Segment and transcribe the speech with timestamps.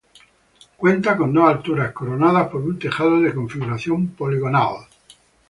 [0.77, 4.87] Cuenta con dos alturas coronadas por un tejado de configuración poligonal.